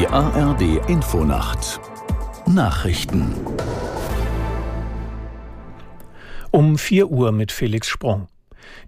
Die 0.00 0.08
ARD 0.08 0.80
Infonacht 0.88 1.78
Nachrichten 2.46 3.34
Um 6.50 6.78
4 6.78 7.10
Uhr 7.10 7.32
mit 7.32 7.52
Felix 7.52 7.86
Sprung. 7.86 8.28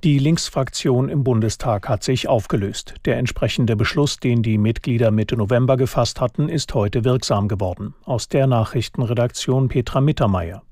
Die 0.05 0.19
Linksfraktion 0.19 1.11
im 1.11 1.23
Bundestag 1.23 1.87
hat 1.91 2.03
sich 2.03 2.29
aufgelöst. 2.29 2.95
Der 3.05 3.19
entsprechende 3.19 3.77
Beschluss, 3.77 4.21
den 4.21 4.43
die 4.43 4.57
Mitglieder 4.57 5.11
Mitte 5.11 5.37
November 5.37 5.77
gefasst 5.77 6.19
hatten, 6.19 6.49
ist 6.49 6.73
heute 6.73 7.05
wirksam 7.05 7.47
geworden. 7.47 7.93
Aus 8.07 8.29
der 8.31 8.47
Nachrichtenredaktion 8.47 9.69
Petra 9.69 10.01
Mittermeier. 10.01 10.63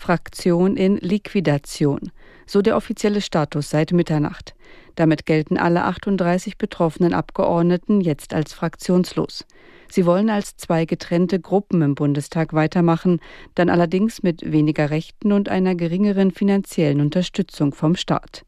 Fraktion 0.00 0.78
in 0.78 0.96
Liquidation. 0.96 2.10
So 2.46 2.62
der 2.62 2.78
offizielle 2.78 3.20
Status 3.20 3.68
seit 3.68 3.92
Mitternacht. 3.92 4.54
Damit 4.94 5.26
gelten 5.26 5.58
alle 5.58 5.84
38 5.84 6.56
betroffenen 6.56 7.12
Abgeordneten 7.12 8.00
jetzt 8.00 8.32
als 8.32 8.54
fraktionslos. 8.54 9.44
Sie 9.90 10.06
wollen 10.06 10.30
als 10.30 10.56
zwei 10.56 10.86
getrennte 10.86 11.38
Gruppen 11.38 11.82
im 11.82 11.94
Bundestag 11.94 12.54
weitermachen, 12.54 13.20
dann 13.54 13.68
allerdings 13.68 14.22
mit 14.22 14.50
weniger 14.50 14.88
Rechten 14.88 15.32
und 15.32 15.50
einer 15.50 15.74
geringeren 15.74 16.30
finanziellen 16.30 17.02
Unterstützung 17.02 17.74
vom 17.74 17.94
Staat. 17.94 18.46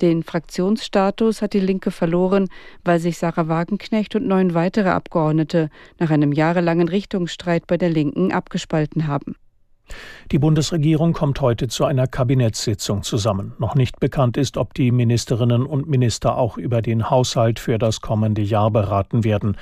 Den 0.00 0.24
Fraktionsstatus 0.24 1.42
hat 1.42 1.52
die 1.52 1.60
Linke 1.60 1.92
verloren, 1.92 2.48
weil 2.84 2.98
sich 2.98 3.18
Sarah 3.18 3.46
Wagenknecht 3.46 4.16
und 4.16 4.26
neun 4.26 4.52
weitere 4.52 4.88
Abgeordnete 4.88 5.70
nach 6.00 6.10
einem 6.10 6.32
jahrelangen 6.32 6.88
Richtungsstreit 6.88 7.68
bei 7.68 7.76
der 7.76 7.90
Linken 7.90 8.32
abgespalten 8.32 9.06
haben. 9.06 9.36
Die 10.30 10.38
Bundesregierung 10.38 11.12
kommt 11.12 11.40
heute 11.40 11.68
zu 11.68 11.84
einer 11.84 12.06
Kabinettssitzung 12.06 13.02
zusammen. 13.02 13.54
Noch 13.58 13.74
nicht 13.74 14.00
bekannt 14.00 14.36
ist, 14.36 14.56
ob 14.56 14.74
die 14.74 14.90
Ministerinnen 14.90 15.64
und 15.64 15.88
Minister 15.88 16.36
auch 16.36 16.58
über 16.58 16.82
den 16.82 17.10
Haushalt 17.10 17.58
für 17.58 17.78
das 17.78 18.00
kommende 18.00 18.42
Jahr 18.42 18.70
beraten 18.70 19.24
werden. 19.24 19.56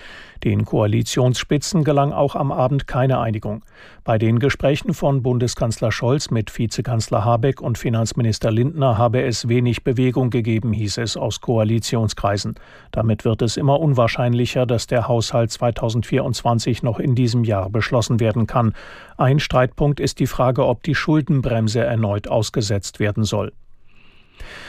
Den 0.45 0.65
Koalitionsspitzen 0.65 1.85
gelang 1.85 2.13
auch 2.13 2.35
am 2.35 2.53
Abend 2.53 2.87
keine 2.87 3.21
Einigung. 3.21 3.63
Bei 4.05 4.19
den 4.19 4.39
Gesprächen 4.39 4.95
von 4.95 5.23
Bundeskanzler 5.23 5.91
Scholz 5.91 6.31
mit 6.31 6.57
Vizekanzler 6.57 7.25
Habeck 7.25 7.61
und 7.61 7.79
Finanzminister 7.79 8.51
Lindner 8.51 8.99
habe 8.99 9.23
es 9.23 9.49
wenig 9.49 9.83
Bewegung 9.83 10.31
gegeben, 10.31 10.73
hieß 10.73 10.99
es 10.99 11.17
aus 11.17 11.41
Koalitionskreisen. 11.41 12.55
Damit 12.93 13.25
wird 13.25 13.43
es 13.43 13.57
immer 13.57 13.81
unwahrscheinlicher, 13.81 14.67
dass 14.67 14.87
der 14.87 15.09
Haushalt 15.09 15.51
2024 15.51 16.83
noch 16.83 17.01
in 17.01 17.15
diesem 17.15 17.45
Jahr 17.45 17.71
beschlossen 17.71 18.21
werden 18.21 18.47
kann. 18.47 18.75
Ein 19.17 19.41
Streitpunkt 19.41 19.99
ist 19.99 20.16
die 20.19 20.27
Frage, 20.27 20.67
ob 20.67 20.83
die 20.83 20.95
Schuldenbremse 20.95 21.81
erneut 21.81 22.29
ausgesetzt 22.29 23.01
werden 23.01 23.25
soll. 23.25 23.53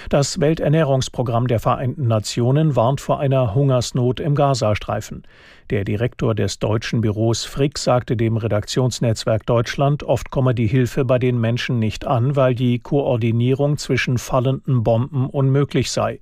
Das 0.10 0.40
Welternährungsprogramm 0.40 1.48
der 1.48 1.60
Vereinten 1.60 2.08
Nationen 2.08 2.76
warnt 2.76 3.02
vor 3.02 3.20
einer 3.20 3.54
Hungersnot 3.54 4.20
im 4.20 4.36
Gazastreifen. 4.36 5.24
Der 5.70 5.84
Direktor 5.84 6.34
des 6.34 6.60
deutschen 6.60 7.02
Büros 7.02 7.44
Frick 7.44 7.78
sagte 7.78 8.16
dem 8.16 8.38
Redaktionsnetzwerk 8.38 9.46
Deutschland, 9.46 10.04
oft 10.04 10.32
komme 10.32 10.56
die 10.56 10.68
Hilfe 10.68 11.04
bei 11.04 11.20
den 11.20 11.40
Menschen 11.40 11.80
nicht 11.80 12.08
an, 12.08 12.38
weil 12.38 12.56
die 12.56 12.80
Koordinierung 12.80 13.78
zwischen 13.78 14.18
fallenden 14.18 14.84
Bomben 14.84 15.30
unmöglich 15.30 15.92
sei. 15.92 16.22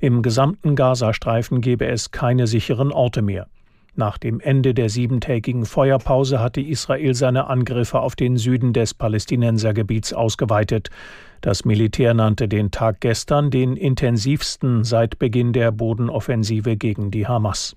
Im 0.00 0.22
gesamten 0.22 0.74
Gazastreifen 0.74 1.60
gebe 1.60 1.86
es 1.86 2.10
keine 2.10 2.46
sicheren 2.46 2.92
Orte 2.92 3.20
mehr. 3.20 3.48
Nach 3.98 4.16
dem 4.16 4.38
Ende 4.38 4.74
der 4.74 4.90
siebentägigen 4.90 5.66
Feuerpause 5.66 6.38
hatte 6.38 6.60
Israel 6.60 7.14
seine 7.14 7.48
Angriffe 7.48 7.98
auf 7.98 8.14
den 8.14 8.36
Süden 8.36 8.72
des 8.72 8.94
Palästinensergebiets 8.94 10.12
ausgeweitet. 10.12 10.88
Das 11.40 11.64
Militär 11.64 12.14
nannte 12.14 12.46
den 12.46 12.70
Tag 12.70 13.00
gestern 13.00 13.50
den 13.50 13.76
intensivsten 13.76 14.84
seit 14.84 15.18
Beginn 15.18 15.52
der 15.52 15.72
Bodenoffensive 15.72 16.76
gegen 16.76 17.10
die 17.10 17.26
Hamas. 17.26 17.76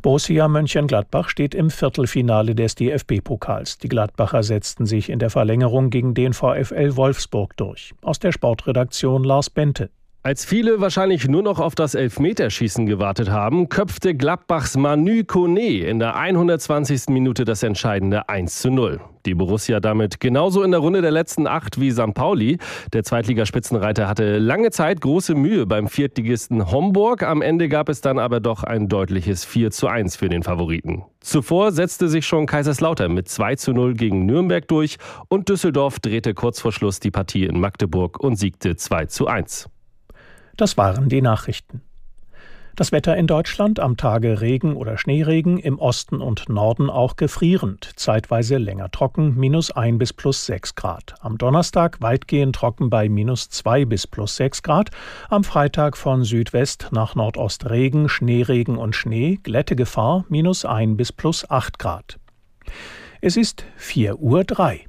Borussia 0.00 0.48
Mönchengladbach 0.48 1.28
steht 1.28 1.54
im 1.54 1.68
Viertelfinale 1.68 2.54
des 2.54 2.74
DFB-Pokals. 2.76 3.76
Die 3.76 3.88
Gladbacher 3.88 4.42
setzten 4.42 4.86
sich 4.86 5.10
in 5.10 5.18
der 5.18 5.28
Verlängerung 5.28 5.90
gegen 5.90 6.14
den 6.14 6.32
VfL 6.32 6.96
Wolfsburg 6.96 7.54
durch. 7.58 7.92
Aus 8.00 8.18
der 8.18 8.32
Sportredaktion 8.32 9.24
Lars 9.24 9.50
Bente. 9.50 9.90
Als 10.26 10.44
viele 10.44 10.80
wahrscheinlich 10.80 11.28
nur 11.28 11.44
noch 11.44 11.60
auf 11.60 11.76
das 11.76 11.94
Elfmeterschießen 11.94 12.84
gewartet 12.86 13.30
haben, 13.30 13.68
köpfte 13.68 14.12
Gladbachs 14.12 14.76
Manu 14.76 15.22
Kone 15.24 15.86
in 15.86 16.00
der 16.00 16.16
120. 16.16 17.10
Minute 17.10 17.44
das 17.44 17.62
entscheidende 17.62 18.28
1 18.28 18.58
zu 18.58 18.70
0. 18.70 18.98
Die 19.24 19.34
Borussia 19.34 19.78
damit 19.78 20.18
genauso 20.18 20.64
in 20.64 20.72
der 20.72 20.80
Runde 20.80 21.00
der 21.00 21.12
letzten 21.12 21.46
acht 21.46 21.78
wie 21.80 21.92
St. 21.92 22.12
Pauli. 22.12 22.58
Der 22.92 23.04
Zweitligaspitzenreiter 23.04 24.08
hatte 24.08 24.38
lange 24.38 24.72
Zeit 24.72 25.00
große 25.00 25.36
Mühe 25.36 25.64
beim 25.64 25.86
Viertligisten 25.86 26.72
Homburg. 26.72 27.22
Am 27.22 27.40
Ende 27.40 27.68
gab 27.68 27.88
es 27.88 28.00
dann 28.00 28.18
aber 28.18 28.40
doch 28.40 28.64
ein 28.64 28.88
deutliches 28.88 29.44
4 29.44 29.70
zu 29.70 29.86
1 29.86 30.16
für 30.16 30.28
den 30.28 30.42
Favoriten. 30.42 31.04
Zuvor 31.20 31.70
setzte 31.70 32.08
sich 32.08 32.26
schon 32.26 32.46
Kaiserslautern 32.46 33.14
mit 33.14 33.28
2 33.28 33.54
zu 33.54 33.72
0 33.72 33.94
gegen 33.94 34.26
Nürnberg 34.26 34.66
durch 34.66 34.96
und 35.28 35.48
Düsseldorf 35.48 36.00
drehte 36.00 36.34
kurz 36.34 36.60
vor 36.60 36.72
Schluss 36.72 36.98
die 36.98 37.12
Partie 37.12 37.44
in 37.44 37.60
Magdeburg 37.60 38.18
und 38.18 38.34
siegte 38.34 38.74
2 38.74 39.06
zu 39.06 39.28
1. 39.28 39.70
Das 40.56 40.78
waren 40.78 41.08
die 41.08 41.20
Nachrichten. 41.20 41.82
Das 42.76 42.92
Wetter 42.92 43.16
in 43.16 43.26
Deutschland 43.26 43.80
am 43.80 43.96
Tage 43.96 44.42
Regen 44.42 44.76
oder 44.76 44.98
Schneeregen, 44.98 45.58
im 45.58 45.78
Osten 45.78 46.20
und 46.20 46.50
Norden 46.50 46.90
auch 46.90 47.16
gefrierend, 47.16 47.90
zeitweise 47.96 48.58
länger 48.58 48.90
trocken, 48.90 49.34
minus 49.34 49.70
1 49.70 49.98
bis 49.98 50.12
plus 50.12 50.44
6 50.44 50.74
Grad. 50.74 51.14
Am 51.20 51.38
Donnerstag 51.38 52.02
weitgehend 52.02 52.54
trocken 52.54 52.90
bei 52.90 53.08
minus 53.08 53.48
2 53.48 53.86
bis 53.86 54.06
plus 54.06 54.36
6 54.36 54.62
Grad. 54.62 54.90
Am 55.30 55.42
Freitag 55.42 55.96
von 55.96 56.22
Südwest 56.22 56.88
nach 56.90 57.14
Nordost 57.14 57.68
Regen, 57.70 58.10
Schneeregen 58.10 58.76
und 58.76 58.94
Schnee, 58.94 59.38
Glättegefahr 59.42 60.26
minus 60.28 60.66
1 60.66 60.98
bis 60.98 61.12
plus 61.12 61.50
8 61.50 61.78
Grad. 61.78 62.18
Es 63.22 63.38
ist 63.38 63.64
4 63.76 64.18
Uhr 64.18 64.44
3. 64.44 64.84